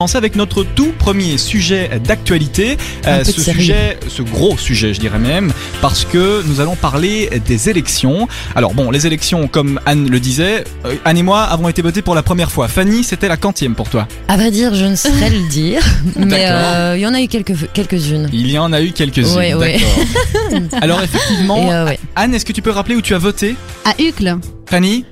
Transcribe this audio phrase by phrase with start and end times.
[0.00, 2.78] commencer avec notre tout premier sujet d'actualité.
[3.04, 7.68] De ce sujet, ce gros sujet, je dirais même, parce que nous allons parler des
[7.68, 8.26] élections.
[8.54, 12.00] Alors bon, les élections, comme Anne le disait, euh, Anne et moi avons été votés
[12.00, 12.66] pour la première fois.
[12.66, 14.08] Fanny, c'était la quantième pour toi.
[14.28, 15.82] À vrai dire, je ne saurais le dire,
[16.16, 18.30] mais euh, il y en a eu quelques quelques-unes.
[18.32, 19.36] Il y en a eu quelques-unes.
[19.36, 19.76] Ouais, ouais.
[20.80, 21.98] Alors effectivement, euh, ouais.
[22.16, 23.54] Anne, est-ce que tu peux rappeler où tu as voté?
[23.84, 24.38] À Uccle.
[24.64, 25.04] Fanny?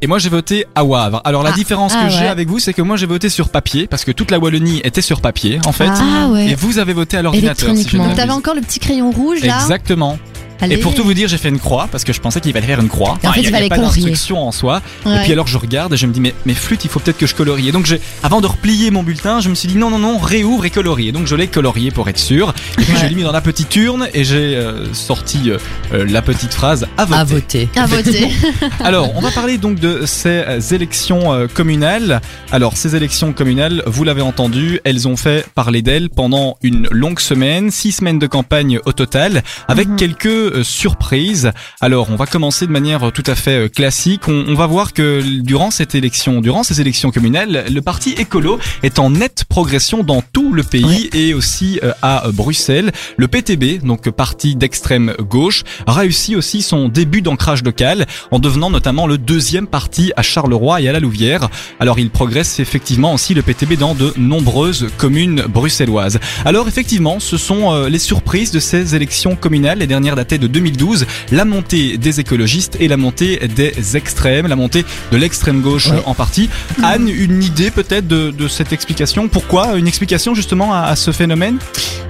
[0.00, 1.20] Et moi j'ai voté à Wavre.
[1.24, 3.48] Alors la Ah, différence ah que j'ai avec vous, c'est que moi j'ai voté sur
[3.48, 5.88] papier, parce que toute la Wallonie était sur papier, en fait.
[5.88, 6.54] Ah Et ouais.
[6.54, 7.98] vous avez voté à l'ordinateur, si.
[8.16, 9.58] T'avais encore le petit crayon rouge là?
[9.60, 10.18] Exactement.
[10.62, 10.76] Allez.
[10.76, 12.66] Et pour tout vous dire, j'ai fait une croix parce que je pensais qu'il fallait
[12.66, 13.18] faire une croix.
[13.24, 14.80] En fait, il y a- il fallait y a pas d'instruction en soi.
[15.04, 15.16] Ouais.
[15.16, 17.18] Et puis alors je regarde et je me dis mais mais flûte, il faut peut-être
[17.18, 17.68] que je colorie.
[17.68, 20.18] Et donc j'ai avant de replier mon bulletin, je me suis dit non non non,
[20.18, 21.08] réouvre et colorie.
[21.08, 22.54] Et donc je l'ai colorié pour être sûr.
[22.78, 25.58] Et puis je l'ai mis dans la petite urne et j'ai euh, sorti euh,
[25.92, 27.20] euh, la petite phrase à voter.
[27.20, 27.68] À voter.
[27.76, 28.28] À voter.
[28.84, 32.20] Alors, on va parler donc de ces élections euh, communales.
[32.52, 37.18] Alors, ces élections communales, vous l'avez entendu, elles ont fait parler d'elles pendant une longue
[37.20, 39.96] semaine, six semaines de campagne au total, avec Mhm.
[39.96, 41.52] quelques euh, surprises.
[41.80, 44.28] Alors, on va commencer de manière tout à fait euh, classique.
[44.28, 48.58] On, on va voir que durant cette élection, durant ces élections communales, le parti écolo
[48.82, 52.92] est en nette progression dans tout le pays et aussi euh, à Bruxelles.
[53.16, 58.70] Le PTB, donc parti d'extrême gauche, a réussi aussi son début d'ancrage local en devenant
[58.70, 61.48] notamment le deuxième parti à Charleroi et à la Louvière.
[61.80, 66.18] Alors il progresse effectivement aussi le PTB dans de nombreuses communes bruxelloises.
[66.44, 71.06] Alors effectivement, ce sont les surprises de ces élections communales, les dernières datées de 2012,
[71.30, 76.02] la montée des écologistes et la montée des extrêmes, la montée de l'extrême gauche Ouais.
[76.06, 76.48] en partie.
[76.82, 79.28] Anne, une idée peut-être de, de cette explication?
[79.28, 79.74] Pourquoi?
[79.76, 81.58] Une explication justement à, à ce phénomène?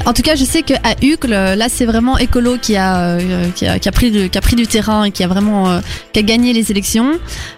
[0.04, 3.66] En tout cas, je sais qu'à Uccle, là, c'est vraiment écolo qui a, euh, qui
[3.66, 5.80] a, qui a pris du, qui a pris du terrain et qui a vraiment euh,
[6.12, 7.12] qui a gagné les élections.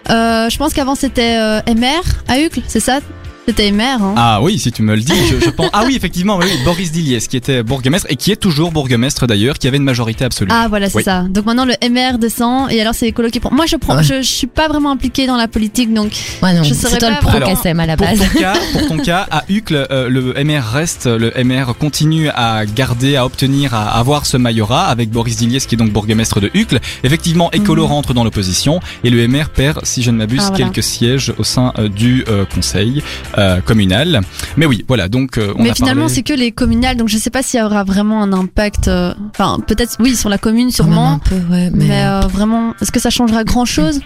[0.09, 1.37] Euh, je pense qu'avant c'était
[1.67, 2.99] MR à Uccle, c'est ça?
[3.47, 4.01] C'était MR.
[4.01, 4.13] Hein.
[4.17, 5.69] Ah oui, si tu me le dis, je, je pense.
[5.71, 9.59] Ah oui, effectivement, oui, Boris Diliès, qui était bourgmestre et qui est toujours bourgmestre d'ailleurs,
[9.59, 10.49] qui avait une majorité absolue.
[10.51, 11.03] Ah voilà c'est Oui.
[11.03, 11.21] ça.
[11.29, 13.51] Donc maintenant le MR descend et alors c'est écolo qui prend.
[13.53, 14.03] Moi je prends, Ouais.
[14.03, 16.11] je, je suis pas vraiment impliquée dans la politique donc
[16.41, 17.55] Ouais, non, Je le pas pro vraiment.
[17.55, 18.19] KSM à la Pour base.
[18.19, 22.65] ton, cas, pour ton cas, à Uccle, euh, le MR reste, le MR continue à
[22.65, 26.49] garder, à obtenir, à avoir ce majorat avec Boris Diliès qui est donc bourgmestre de
[26.55, 26.79] Uccle.
[27.03, 27.91] Effectivement, Écolo Mhm.
[27.91, 30.65] rentre dans l'opposition et le MR perd, si je ne m'abuse, Ah, voilà.
[30.65, 33.03] quelques sièges au sein euh, du euh, conseil
[33.37, 34.21] euh, communal.
[34.57, 37.09] Mais oui, voilà, donc euh, on mais a finalement parlé- c'est que les communales donc
[37.09, 38.87] je sais pas s'il y aura vraiment un impact.
[38.87, 41.13] euh, Enfin peut-être oui sur la commune sûrement.
[41.13, 43.99] un peu, ouais, Mais, mais, euh, vraiment, est-ce que ça changera grand chose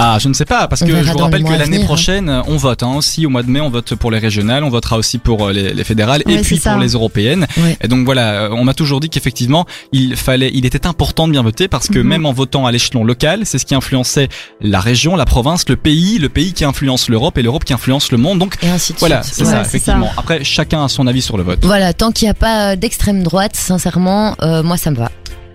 [0.00, 1.84] Ah, je ne sais pas, parce que je vous rappelle le que l'année hein.
[1.84, 4.62] prochaine, euh, on vote hein, aussi au mois de mai, on vote pour les régionales,
[4.62, 6.70] on votera aussi pour euh, les, les fédérales et puis ça.
[6.70, 7.48] pour les européennes.
[7.56, 7.76] Ouais.
[7.82, 11.32] Et donc voilà, euh, on m'a toujours dit qu'effectivement, il fallait, il était important de
[11.32, 12.06] bien voter parce que Mhm.
[12.06, 14.28] même en votant à l'échelon local, c'est ce qui influençait
[14.60, 18.12] la région, la province, le pays, le pays qui influence l'Europe et l'Europe qui influence
[18.12, 18.38] le monde.
[18.38, 20.10] Donc et ainsi de voilà, c'est Ouais, ça, effectivement.
[20.16, 21.58] Après, chacun a son avis sur le vote.
[21.64, 25.10] Voilà, tant qu'il n'y a pas d'extrême droite, sincèrement, euh, moi ça me va.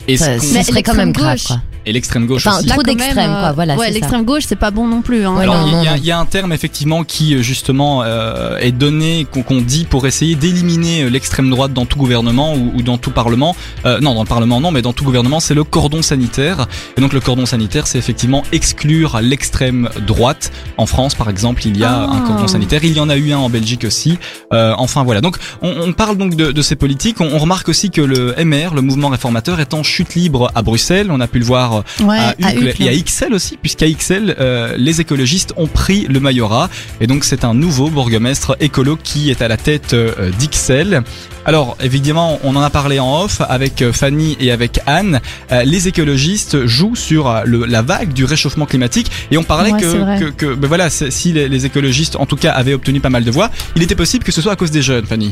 [0.10, 1.62] Et, Ça, ce serait quand même grave, quoi.
[1.86, 2.68] Et l'extrême gauche Enfin, aussi.
[2.68, 4.00] Trop d'extrême, même, quoi, voilà, Ouais, c'est ça.
[4.00, 5.26] l'extrême gauche, c'est pas bon non plus.
[5.26, 5.36] Hein.
[5.36, 8.72] Ouais, Alors, il y, il y a un terme effectivement qui euh, justement euh, est
[8.72, 12.82] donné, qu'on qu'on dit pour essayer d'éliminer euh, l'extrême droite dans tout gouvernement ou, ou
[12.82, 13.56] dans tout parlement.
[13.86, 16.68] Euh, non, dans le parlement non, mais dans tout gouvernement, c'est le cordon sanitaire.
[16.98, 20.52] Et donc le cordon sanitaire, c'est effectivement exclure l'extrême droite.
[20.78, 22.10] En France, par exemple, il y a Ah.
[22.12, 22.84] un cordon sanitaire.
[22.84, 24.18] Il y en a eu un en Belgique aussi.
[24.54, 25.22] Euh, enfin voilà.
[25.22, 27.20] Donc on, on parle donc de, de ces politiques.
[27.22, 30.62] On, on remarque aussi que le MR, le mouvement réformateur, est en chute libre à
[30.62, 31.10] Bruxelles.
[31.12, 34.36] On a pu le voir Ouais, à à Uccle et à XL aussi, puisqu'à XL,
[34.40, 36.70] euh, les écologistes ont pris le majorat.
[37.02, 41.04] Et donc c'est un nouveau bourgmestre écolo qui est à la tête euh, d'XL.
[41.46, 45.20] Alors évidemment, on en a parlé en off avec euh, Fanny et avec Anne.
[45.52, 49.82] Euh, les écologistes jouent sur le- la vague du réchauffement climatique et on parlait Ouais,
[49.82, 53.10] que, que, que ben voilà, si les, les écologistes en tout cas avaient obtenu pas
[53.10, 55.32] mal de voix, il était possible que ce soit à cause des jeunes, Fanny.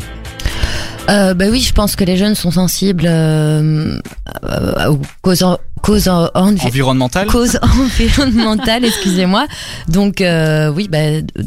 [1.10, 3.98] Euh, bah oui, je pense que les jeunes sont sensibles euh,
[4.88, 5.44] aux causes,
[5.82, 7.28] en- causes en- envi- Environnemental.
[7.28, 7.60] causes
[8.16, 9.48] environnementales, excusez-moi.
[9.88, 10.98] Donc euh, oui, bah,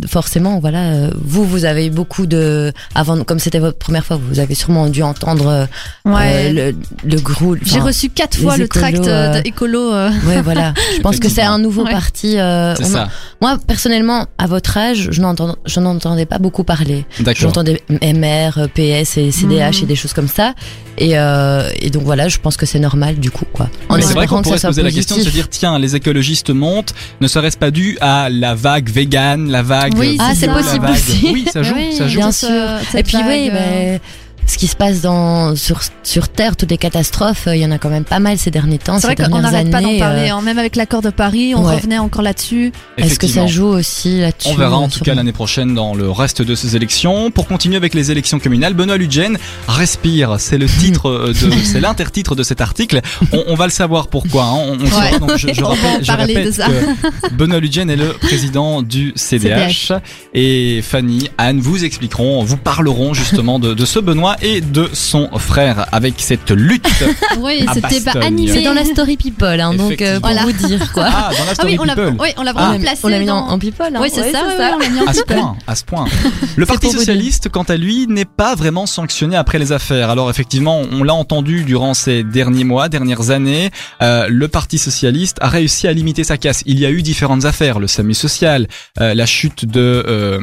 [0.09, 0.79] forcément, voilà.
[0.81, 4.89] euh, Vous, vous avez beaucoup de, avant, comme c'était votre première fois, vous avez sûrement
[4.89, 5.67] dû entendre euh,
[6.05, 6.53] Ouais.
[6.57, 6.73] euh,
[7.05, 7.57] le, le gros.
[7.63, 9.93] J'ai reçu quatre fois le écolos, tract euh, euh, écolo.
[9.93, 10.11] euh.
[10.27, 10.75] Ouais, voilà.
[10.97, 11.93] Je pense que c'est un nouveau Ouais.
[11.93, 12.39] parti.
[12.39, 13.09] euh, on ça.
[13.41, 17.05] Moi, personnellement, à votre âge, je n'entends- je n'entendais pas beaucoup parler.
[17.21, 17.43] D'accord.
[17.43, 20.55] J'entendais MR, PS et CDH et des choses comme ça.
[20.97, 23.69] Et, euh, et donc voilà, je pense que c'est normal du coup, quoi.
[23.89, 25.97] En Mais c'est vrai qu'on pourrait se poser la question de se dire tiens les
[25.97, 30.49] écologistes montent ne serait-ce pas dû à la vague vegan la vague Oui, Ah, c'est
[30.49, 31.31] possible vague- aussi.
[31.33, 32.49] oui ça joue Oui, ça joue Bien sûr.
[32.95, 34.01] Et puis oui, vague, euh, mais
[34.47, 37.71] ce qui se passe dans sur sur Terre, toutes les catastrophes, euh, il y en
[37.71, 38.99] a quand même pas mal ces derniers temps.
[38.99, 40.29] C'est vrai ces qu'on dernières n'arrête pas d'en années, parler.
[40.31, 40.43] euh, hein.
[40.43, 41.77] Même avec l'accord de Paris, on Ouais.
[41.77, 42.73] revenait encore là-dessus.
[42.99, 45.95] Est-ce que ça joue aussi là-dessus On verra en euh, tout cas l'année prochaine dans
[45.95, 47.31] le reste de ces élections.
[47.31, 50.37] Pour continuer avec les élections communales, Benoît Ludgen respire.
[50.39, 53.01] C'est le titre euh, de, c'est l'intertitre de cet article.
[53.33, 54.45] On, on va le savoir pourquoi.
[54.45, 54.55] hein.
[54.57, 55.11] On, on saura.
[55.11, 55.19] Ouais.
[55.19, 56.67] Donc je, je On va en rappelle, je parler de ça.
[56.67, 59.93] que Benoît Ludgen est le président du CDH,
[60.35, 65.29] et Fanny, Anne vous expliqueront, vous parleront justement de, de ce Benoît et de son
[65.39, 66.87] frère avec cette lutte.
[67.41, 68.23] Oui, c'était Bastogne.
[68.23, 68.53] animé.
[68.53, 70.53] C'est dans la story people, hein, donc euh, pour Effectivement.
[70.61, 71.05] vous dire quoi.
[71.09, 72.15] Ah, dans la Ah story oui, on l'a people.
[72.21, 73.01] oui, on l'a vraiment l'a- placé.
[73.05, 73.87] on l'a mis dans- en, people.
[73.95, 73.99] Hein.
[74.01, 75.37] Oui, c'est Ouais, ça, ouais, ouais, on l'a mis en À ce people.
[75.37, 76.05] point, à ce point.
[76.57, 80.11] Le Parti socialiste, quant à lui, n'est pas vraiment sanctionné après les affaires.
[80.11, 83.71] Alors effectivement, on l'a entendu durant ces derniers mois, dernières années,
[84.03, 86.63] euh, le Parti socialiste a réussi à limiter sa casse.
[86.67, 88.69] Il y a eu différentes affaires, le SAMU social,
[89.01, 90.41] euh, la chute de euh,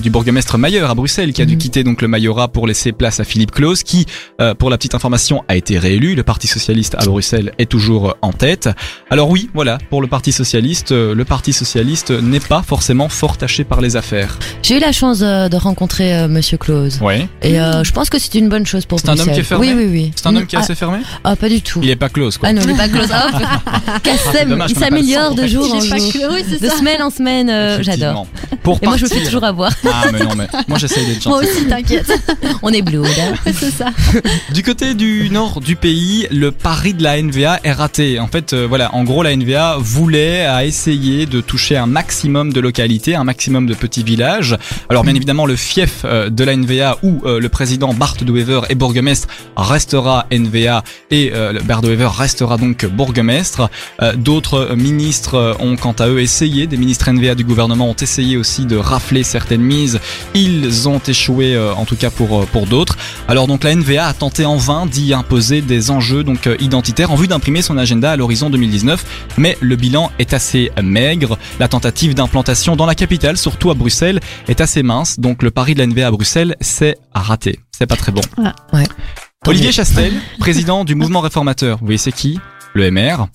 [0.00, 1.58] du bourgmestre Mayer à Bruxelles, qui a dû Mhm.
[1.58, 4.06] quitter donc le Mayorat pour laisser place à Philippe Claus, qui,
[4.40, 6.14] euh, pour la petite information, a été réélu.
[6.14, 8.68] Le Parti socialiste à Bruxelles est toujours en tête.
[9.10, 13.36] Alors oui, voilà, pour le Parti socialiste, euh, le Parti socialiste n'est pas forcément fort
[13.36, 14.38] taché par les affaires.
[14.62, 17.00] J'ai eu la chance euh, de rencontrer euh, Monsieur Claus.
[17.00, 17.28] Ouais.
[17.42, 19.34] Et euh, je pense que c'est une bonne chose pour C'est un homme Bruxelles.
[19.34, 20.12] qui est fermé Oui, oui, oui.
[20.16, 21.80] C'est un homme qui est Ah, assez fermé Ah, pas du tout.
[21.82, 22.48] Il est pas close, quoi.
[22.48, 23.08] Ah non, il est pas close.
[23.12, 23.60] Ah,
[24.02, 25.96] Kassem, dommage il s'améliore de jour en jour.
[26.32, 28.26] Oui, De semaine en semaine, euh, j'adore.
[28.62, 29.72] Pour Et moi, je me fais toujours avoir.
[29.86, 31.52] Ah, mais non, mais moi, j'essaye d'être Moi gentil.
[31.56, 32.12] aussi, t'inquiète.
[32.62, 33.34] On est bleu, là.
[33.52, 33.90] c'est ça.
[34.54, 38.18] Du côté du nord du pays, le pari de la NVA est raté.
[38.18, 42.52] En fait, euh, voilà, en gros, la NVA voulait, a essayé de toucher un maximum
[42.52, 44.56] de localités, un maximum de petits villages.
[44.88, 48.32] Alors, bien évidemment, le fief euh, de la NVA où euh, le président Bart de
[48.32, 53.70] Wever est bourgmestre restera NVA et euh, Bart de Wever restera donc bourgmestre.
[54.16, 58.66] D'autres ministres ont quant à eux essayé, des ministres NVA du gouvernement ont essayé aussi
[58.66, 60.00] de rafler certaines mises.
[60.34, 62.96] Ils ont échoué, euh, en tout cas pour, pour d'autres.
[63.28, 67.10] Alors donc la NVA a tenté en vain d'y imposer des enjeux donc euh, identitaires
[67.10, 71.38] en vue d'imprimer son agenda à l'horizon 2019, mais le bilan est assez maigre.
[71.60, 75.18] La tentative d'implantation dans la capitale, surtout à Bruxelles, est assez mince.
[75.18, 77.60] Donc le pari de la NVA à Bruxelles, c'est à rater.
[77.70, 78.22] C'est pas très bon.
[79.46, 81.78] Olivier Chastel, président du mouvement réformateur.
[81.78, 82.38] Vous voyez c'est qui?
[82.74, 83.28] Le MR.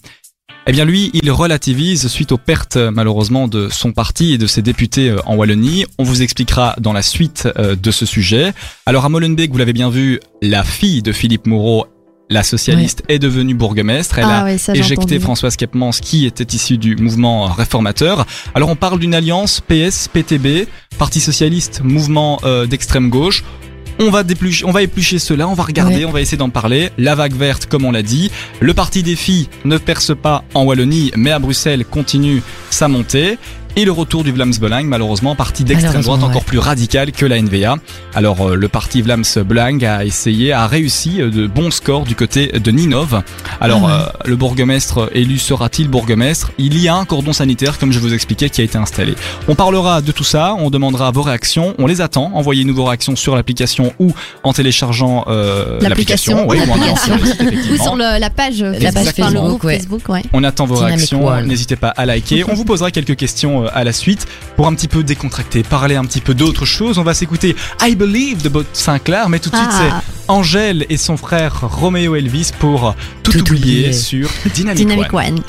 [0.66, 4.62] Eh bien lui, il relativise suite aux pertes malheureusement de son parti et de ses
[4.62, 5.86] députés euh, en Wallonie.
[5.98, 8.54] On vous expliquera dans la suite euh, de ce sujet.
[8.86, 11.88] Alors à Molenbeek, vous l'avez bien vu, la fille de Philippe Moreau,
[12.30, 14.20] la socialiste, est devenue bourgmestre.
[14.20, 15.20] Elle a Ah oui, ça j'ai éjecté.
[15.20, 18.26] Françoise Kepmans qui était issue du mouvement réformateur.
[18.56, 23.44] Alors on parle d'une alliance PS-PTB, Parti Socialiste, mouvement euh, d'extrême gauche.
[24.00, 26.06] On va déplucher, on va éplucher cela, on va regarder, Ouais.
[26.06, 26.90] on va essayer d'en parler.
[26.98, 28.32] La vague verte, comme on l'a dit.
[28.60, 33.38] Le parti des filles ne perce pas en Wallonie, mais à Bruxelles continue sa montée.
[33.76, 36.28] Et le retour du Vlaams Belang, malheureusement, parti d'extrême droite ouais.
[36.28, 37.78] encore plus radical que la NVA.
[38.14, 42.16] Alors euh, le parti Vlaams Belang a essayé, a réussi euh, de bons scores du
[42.16, 43.24] côté de Ninov.
[43.60, 44.26] Alors Ah ouais.
[44.26, 46.52] euh, le bourgmestre élu sera-t-il bourgmestre?
[46.60, 49.16] Il y a un cordon sanitaire, comme je vous expliquais, qui a été installé.
[49.48, 52.30] On parlera de tout ça, on demandera vos réactions, on les attend.
[52.36, 57.18] Envoyez-nous vos réactions sur l'application ou en téléchargeant euh, L'application, oui, ou l'application.
[57.84, 60.14] sur le la page, La Facebook, page Facebook, ouais.
[60.14, 60.22] Ouais.
[60.32, 62.44] On attend vos réactions, n'hésitez pas à liker.
[62.48, 65.96] On vous posera quelques questions euh, à la suite pour un petit peu décontracter, parler
[65.96, 66.98] un petit peu d'autres choses.
[66.98, 70.02] On va s'écouter I Believe de Bob Sinclair, mais tout de suite Ah.
[70.06, 73.94] c'est Angèle et son frère Romeo Elvis pour Tout, Tout oublier, oublier.
[73.94, 75.26] sur Dynamic, Dynamic One.
[75.26, 75.40] One.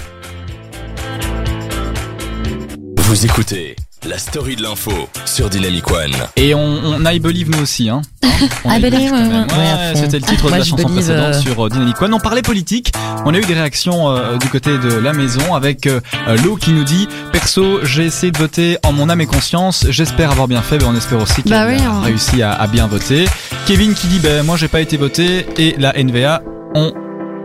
[2.99, 3.77] Vous écoutez
[4.07, 4.91] la story de l'info
[5.25, 6.13] sur Dynamic One.
[6.37, 8.03] Et on, on I Believe nous aussi, hein.
[8.23, 9.95] Hein I Believe, ouais, ouais.
[9.95, 12.13] C'était le titre de la chanson believe, précédente euh, sur euh, Dynamic One.
[12.15, 12.93] On parlait politique.
[13.25, 16.57] On a eu des réactions euh, du côté de la maison avec euh, euh, Lo
[16.57, 19.87] qui nous dit Perso, j'ai essayé de voter en mon âme et conscience.
[19.89, 22.03] J'espère avoir bien fait, mais on espère aussi qu'il Bah a oui, hein.
[22.05, 23.27] réussi à, à bien voter.
[23.67, 26.43] Kevin qui dit Ben moi j'ai pas été voté et la NVA
[26.75, 26.93] on.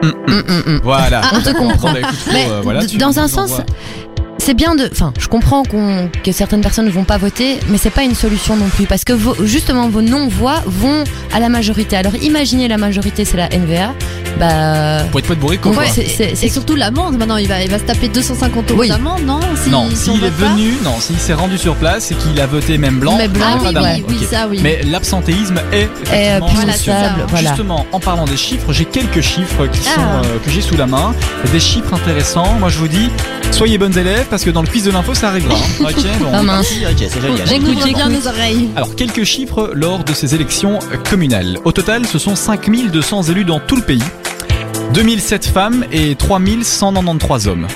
[0.01, 0.33] Hum, hum.
[0.33, 0.79] Hum, hum, hum.
[0.83, 1.22] Voilà.
[1.33, 1.91] On te comprend.
[1.91, 3.51] Bah, écoute, Mais euh, voilà, dans un sens.
[4.50, 4.89] C'est bien de.
[4.91, 8.15] Enfin, je comprends qu'on que certaines personnes ne vont pas voter, mais c'est pas une
[8.15, 11.96] solution non plus parce que vos, justement vos non-voix vont à la majorité.
[11.96, 13.94] Alors imaginez la majorité, c'est la NVA.
[14.39, 15.03] Bah.
[15.12, 15.72] Pour être pas de bourré, quoi.
[15.88, 18.88] C'est- surtout l'amende, maintenant, il va, il va se taper 250 euros Oui.
[18.88, 22.12] d'amende, non Si- Non, si on s'il est venu, non, s'il s'est rendu sur place
[22.12, 24.60] et qu'il a voté même blanc, Mais blanc, Ah oui, oui, ça, oui.
[24.63, 26.56] Mais l'absentéisme est effectivement plus
[27.27, 27.56] Voilà, ça.
[27.56, 30.22] Justement, en parlant des chiffres, j'ai quelques chiffres qui sont Ah.
[30.25, 31.13] euh, que j'ai sous la main,
[31.51, 32.56] des chiffres intéressants.
[32.60, 33.10] Moi, je vous dis,
[33.51, 35.56] soyez bonnes élèves parce que dans le quiz de l'info, ça arrivera.
[35.56, 35.60] hein.
[35.89, 36.68] Ok, bon, Ah on est mince.
[36.70, 36.86] parti.
[37.03, 37.48] Ok, c'est génial.
[37.48, 38.24] J'écoute, bien j'écoute.
[38.24, 38.70] nos oreilles.
[38.75, 40.79] Alors, quelques chiffres lors de ces élections
[41.10, 41.58] communales.
[41.65, 44.03] Au total, ce sont 5200 élus dans tout le pays,
[44.94, 47.68] 2007 femmes et 3193 hommes.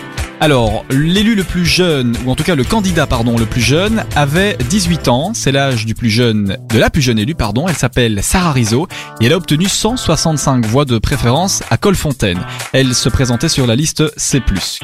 [0.44, 4.04] Alors, l'élu le plus jeune, ou en tout cas le candidat, pardon, le plus jeune,
[4.14, 5.32] avait 18 ans.
[5.34, 7.70] C'est l'âge du plus jeune, de la plus jeune élue, pardon.
[7.70, 8.90] Elle s'appelle Sarah Rizzo
[9.22, 12.42] et elle a obtenu 165 voix de préférence à Colfontaine.
[12.74, 14.42] Elle se présentait sur la liste C+,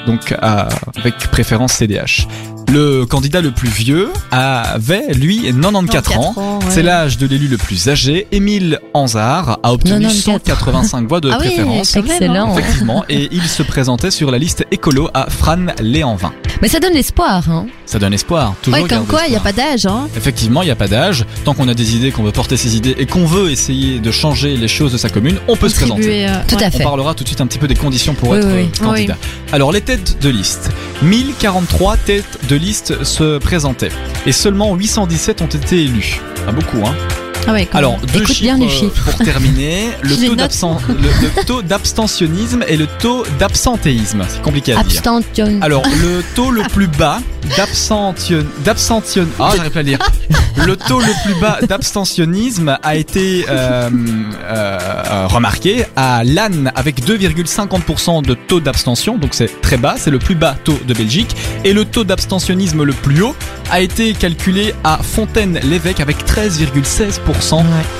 [0.07, 2.25] donc avec préférence CDH.
[2.71, 6.59] Le candidat le plus vieux avait, lui, 94 ans.
[6.69, 8.27] C'est l'âge de l'élu le plus âgé.
[8.31, 10.23] Émile Anzard a obtenu 94.
[10.45, 11.95] 185 voix de Ah oui, préférence.
[11.95, 12.09] même, hein.
[12.13, 12.57] Excellent.
[12.57, 16.31] Effectivement, et il se présentait sur la liste écolo à Fran Léanvin.
[16.61, 17.49] Mais ça donne l'espoir.
[17.49, 17.65] Hein.
[17.85, 20.07] Ça donne espoir, toujours Ouais, comme quoi, il n'y a pas d'âge, hein.
[20.15, 21.25] Effectivement, il n'y a pas d'âge.
[21.45, 24.11] Tant qu'on a des idées, qu'on veut porter ses idées et qu'on veut essayer de
[24.11, 26.27] changer les choses de sa commune, on peut se présenter.
[26.27, 26.63] Euh, Tout ouais.
[26.65, 26.83] à On fait.
[26.83, 29.17] parlera tout de suite un petit peu des conditions pour Oui, être oui, candidat.
[29.53, 30.69] Alors les têtes de liste.
[31.01, 33.91] 1043 têtes de liste se présentaient
[34.25, 36.21] et seulement 817 ont été élus.
[36.45, 36.95] Pas beaucoup, hein.
[37.47, 39.11] Ah ouais, Alors deux Écoute chiffres, bien les euh, chiffres.
[39.11, 39.89] pour terminer.
[40.03, 44.23] Le taux, d'abstentionnisme et le taux d'absentéisme.
[44.27, 44.99] C'est compliqué à dire.
[44.99, 45.59] Abstention.
[45.61, 47.19] Alors, le taux le plus bas
[47.57, 49.83] d'abstention, d'abstention, ah, j'arrive pas à
[50.65, 53.89] le taux le plus bas d'abstentionnisme a été euh,
[54.43, 60.19] euh, remarqué à Lannes avec 2,50% de taux d'abstention, donc c'est très bas, c'est le
[60.19, 61.35] plus bas taux de Belgique.
[61.63, 63.35] Et le taux d'abstentionnisme le plus haut
[63.71, 67.28] a été calculé à Fontaine-l'Évêque avec 13,16%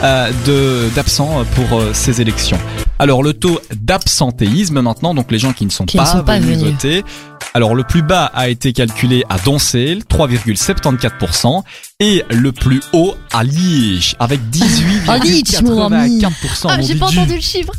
[0.03, 2.57] Euh, de d'absents pour euh, ces élections.
[2.97, 6.23] Alors le taux d'absentéisme maintenant, donc les gens qui ne sont Qui ne pas, sont
[6.23, 6.71] pas venus, venus.
[6.73, 7.03] voter.
[7.53, 11.63] Alors le plus bas a été calculé à Doncel, 3,74%,
[11.99, 14.39] et le plus haut à Liège, avec
[15.07, 16.19] À Liège, mon ami.
[16.19, 16.67] 18,84%.
[16.69, 17.73] Ah, mon j'ai pas entendu le chiffre.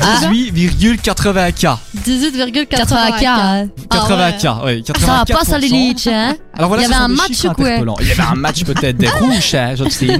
[0.00, 1.78] 18,84.
[2.04, 2.66] 18,84.
[2.68, 3.68] 84.
[3.90, 5.00] 84, oui, 84%.
[5.00, 7.70] Ça va pas ça les leads, hein Alors voilà, Il y avait un match quoi.
[8.00, 10.06] Il y avait un match peut-être des rouges, hein, je sais.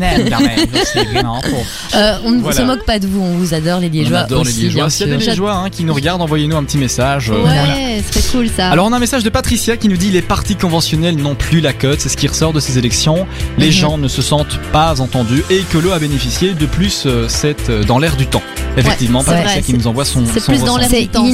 [1.95, 4.45] Euh, on ne se moque pas de vous, on vous adore les On Liégeois adore
[4.45, 4.91] les Liégeois.
[4.91, 5.25] S'il y a des.
[5.27, 7.31] Liégeois hein, qui nous regardent, envoyez-nous un petit message.
[7.31, 7.43] euh.
[7.45, 8.71] Ouais, c'est cool ça.
[8.71, 11.61] Alors on a un message de Patricia qui nous dit les partis conventionnels n'ont plus
[11.61, 13.27] la cote, c'est ce qui ressort de ces élections.
[13.59, 13.73] Les Mhm.
[13.73, 17.69] gens ne se sentent pas entendus et que l'eau a bénéficié de plus euh, c'est
[17.69, 18.41] euh, dans l'air du temps.
[18.79, 20.89] Effectivement, c'est Patricia vrai, qui c'est- nous envoie son c'est son plus dans l'air.
[20.91, 21.27] C'est du temps,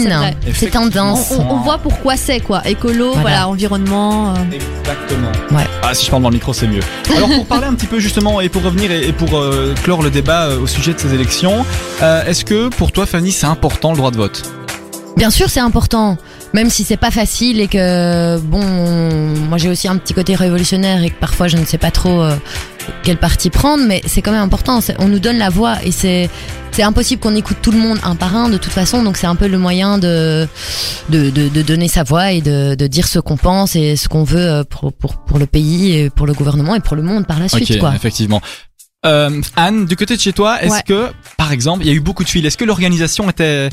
[0.45, 1.33] c'est c'est tendance.
[1.38, 2.62] on, on voit pourquoi c'est quoi.
[2.69, 3.21] Écolo, Voilà.
[3.21, 4.31] voilà, environnement.
[4.35, 4.38] euh.
[4.52, 5.31] Exactement.
[5.57, 5.64] Ouais.
[5.85, 6.81] Ah, si je parle dans le micro, c'est mieux.
[7.16, 10.02] Alors, pour parler un petit peu justement et pour revenir et, et pour euh, clore
[10.02, 11.64] le débat euh, au sujet de ces élections,
[12.02, 14.42] euh, est-ce que pour toi, Fanny, c'est important le droit de vote?
[15.16, 16.16] Bien sûr, c'est important.
[16.54, 18.62] Même si c'est pas facile et que bon,
[19.49, 22.23] moi j'ai aussi un petit côté révolutionnaire et que parfois je ne sais pas trop
[22.23, 22.37] euh,
[23.02, 24.80] quel parti prendre, mais c'est quand même important.
[24.99, 26.28] On nous donne la voix et c'est
[26.73, 29.02] c'est impossible qu'on écoute tout le monde un par un de toute façon.
[29.02, 30.47] Donc c'est un peu le moyen de
[31.09, 34.09] de, de, de donner sa voix et de, de dire ce qu'on pense et ce
[34.09, 37.02] qu'on veut euh, pour, pour pour le pays et pour le gouvernement et pour le
[37.02, 37.94] monde par la suite Ok, quoi.
[37.94, 38.42] effectivement.
[39.04, 40.82] Euh, Anne, du côté de chez toi, est-ce Ouais.
[40.87, 43.68] que, par exemple, il y a eu beaucoup de fils Est-ce que l'organisation était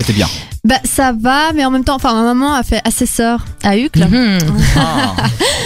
[0.00, 0.28] était bien?
[0.64, 4.00] Bah ça va, mais en même temps, enfin ma maman a fait assesseur à Uccle.
[4.08, 4.38] Mhm.
[4.76, 5.14] Ah,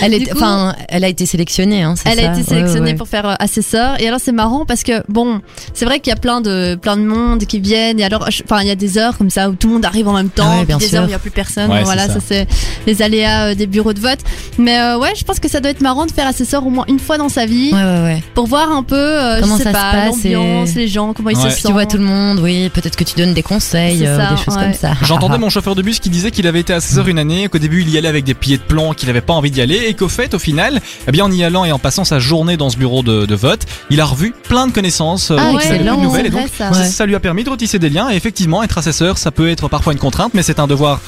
[0.03, 1.83] Elle est, enfin, elle a été sélectionnée.
[1.83, 2.95] Hein, c'est Elle ça a été sélectionnée ouais, ouais.
[2.95, 4.01] pour faire euh, assesseur.
[4.01, 5.41] Et alors c'est marrant parce que bon,
[5.75, 7.99] c'est vrai qu'il y a plein de plein de monde qui viennent.
[7.99, 10.07] Et alors, enfin il y a des heures comme ça où tout le monde arrive
[10.09, 10.49] en même temps.
[10.53, 10.99] Ah ouais, bien des sûr.
[10.99, 11.71] heures où il y a plus personne.
[11.71, 12.21] Ouais, voilà, ça, ça.
[12.21, 12.47] c'est
[12.87, 14.21] les aléas euh, des bureaux de vote.
[14.59, 16.85] Mais euh, ouais, je pense que ça doit être marrant de faire assesseur au moins
[16.89, 18.23] une fois dans sa vie Ouais, ouais, ouais.
[18.35, 21.13] pour voir un peu, euh, Comment je sais ça se pas, et- l'ambiance, les gens,
[21.13, 21.51] comment ils Ouais.
[21.51, 21.73] se Tu sentent.
[21.73, 22.69] vois tout le monde, oui.
[22.71, 24.63] Peut-être que tu donnes des conseils, euh, ça, des choses ouais.
[24.65, 24.88] comme ça.
[25.03, 27.83] J'entendais mon chauffeur de bus qui disait qu'il avait été assesseur une année, qu'au début
[27.83, 29.95] il y allait avec des pieds de plomb, qu'il avait pas envie d'y aller, et
[29.95, 32.71] qu'au fait, au final, eh bien en y allant et en passant sa journée dans
[32.71, 35.85] ce bureau de, de vote, il a revu plein de connaissances, euh, Ah, avait de
[35.85, 36.73] nouvelles, et donc ça.
[36.73, 36.87] ça, Ouais.
[36.87, 38.11] ça lui a permis de retisser des liens.
[38.11, 41.01] Et effectivement, être assesseur, ça peut être parfois une contrainte, mais c'est un devoir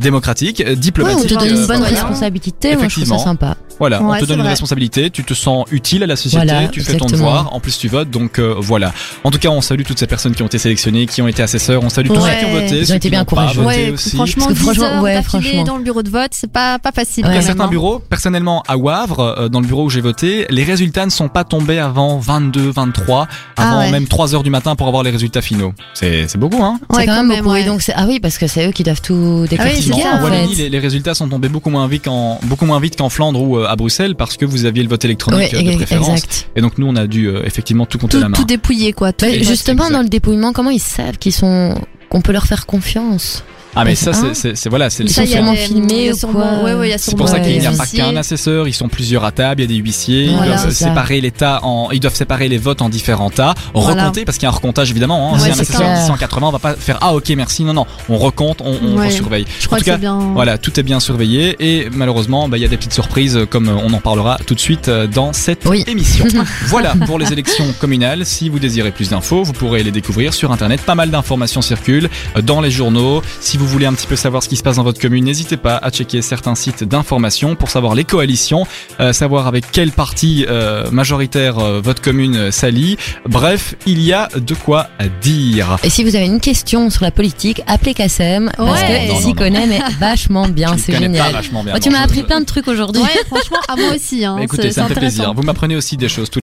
[0.00, 1.28] démocratique, euh, Ouais, on diplomatique.
[1.28, 1.84] te donne euh, une bonne citoyen.
[1.84, 2.76] responsabilité.
[2.76, 3.56] Moi, je trouve ça sympa.
[3.82, 6.82] Voilà, on te donne une responsabilité, tu te sens utile à la société, Voilà, tu
[6.82, 8.92] fais ton devoir, en plus tu votes, donc euh, voilà.
[9.24, 11.42] En tout cas, on salue toutes ces personnes qui ont été sélectionnées, qui ont été
[11.42, 13.62] assesseurs, on salue tous ceux qui ont voté, Ils ont ceux été qui bien courageux.
[13.62, 14.14] Ouais, aussi.
[14.14, 15.64] franchement, Parce que 10 franchement, heures ouais, d'affilée franchement.
[15.64, 17.24] dans le bureau de vote, c'est pas pas facile.
[17.24, 17.32] Ouais.
[17.32, 17.68] Il y a certains hein.
[17.68, 21.28] bureaux, personnellement à Wavre, euh, dans le bureau où j'ai voté, les résultats ne sont
[21.28, 23.90] pas tombés avant 22, 23, Ah avant ouais.
[23.90, 25.72] même 3 heures du matin pour avoir les résultats finaux.
[25.94, 27.50] C'est c'est beaucoup, hein C'est Ouais, quand même beaucoup.
[27.50, 27.62] ouais.
[27.62, 29.92] Et donc, ah oui, parce que c'est eux qui doivent tout décortiquer.
[30.06, 30.68] en Wallonie, fait.
[30.68, 33.76] les, résultats sont tombés beaucoup moins vite qu'en beaucoup moins vite qu'en Flandre ou à
[33.76, 36.08] Bruxelles parce que vous aviez le vote électronique Ouais, euh, de préférence.
[36.24, 36.48] exact.
[36.56, 38.36] Et donc nous, on a dû euh, effectivement tout compter tout, la main.
[38.36, 39.12] tout dépouillé quoi.
[39.12, 39.92] Tout justement, exact.
[39.96, 41.74] dans le dépouillement, comment ils savent qu'ils sont,
[42.12, 43.42] qu'on peut leur faire confiance
[43.74, 46.26] Ah mais Hein ça, c'est- c'est voilà, c'est le Ils Ça, y a a ou
[46.26, 48.68] quoi ouais, ouais, il y a C'est pour ça qu'il n'y a pas qu'un assesseur,
[48.68, 51.60] ils sont plusieurs à table, il y a des huissiers, ils doivent séparer les tas
[51.62, 54.02] en, ils doivent séparer les votes en différents tas, Voilà.
[54.02, 55.30] recompter parce qu'il y a un recomptage évidemment.
[55.34, 55.38] Hein.
[55.38, 55.98] Ouais, si un assesseur clair.
[56.00, 58.98] dit 180, on va pas faire ah ok merci, non non, on recompte, on, on
[58.98, 59.10] Ouais.
[59.10, 59.46] surveille.
[59.58, 60.18] Je crois en que tout cas, c'est bien.
[60.34, 63.70] Voilà, tout est bien surveillé et malheureusement, bah, il y a des petites surprises comme
[63.70, 65.82] on en parlera tout de suite euh, dans cette Oui.
[65.86, 66.26] émission.
[66.66, 68.26] voilà pour les élections communales.
[68.26, 70.82] Si vous désirez plus d'infos, vous pourrez les découvrir sur internet.
[70.82, 72.01] Pas mal d'informations circulent.
[72.42, 73.22] Dans les journaux.
[73.40, 75.56] Si vous voulez un petit peu savoir ce qui se passe dans votre commune, n'hésitez
[75.56, 78.66] pas à checker certains sites d'information pour savoir les coalitions,
[79.00, 82.96] euh, savoir avec quel parti euh, majoritaire euh, votre commune s'allie.
[83.28, 84.88] Bref, il y a de quoi
[85.20, 85.76] dire.
[85.84, 89.06] Et si vous avez une question sur la politique, appelez Kassem parce Ouais.
[89.06, 91.32] qu'il Non, s'y connaît mais vachement bien, c'est génial.
[91.32, 93.02] vachement bien, Moi, tu m'as je- appris plein de trucs aujourd'hui.
[93.02, 94.24] Ouais, franchement, à moi aussi.
[94.24, 95.32] Hein, écoutez, ça me fait plaisir.
[95.34, 96.30] Vous m'apprenez aussi des choses.